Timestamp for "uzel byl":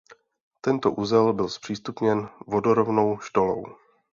0.91-1.49